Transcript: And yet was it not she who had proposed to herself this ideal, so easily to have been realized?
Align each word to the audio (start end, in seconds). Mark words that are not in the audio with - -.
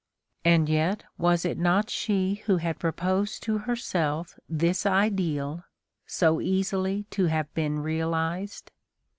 And 0.43 0.67
yet 0.67 1.03
was 1.19 1.45
it 1.45 1.59
not 1.59 1.91
she 1.91 2.41
who 2.47 2.57
had 2.57 2.79
proposed 2.79 3.43
to 3.43 3.59
herself 3.59 4.33
this 4.49 4.83
ideal, 4.87 5.63
so 6.07 6.41
easily 6.41 7.05
to 7.11 7.25
have 7.27 7.53
been 7.53 7.77
realized? 7.83 8.71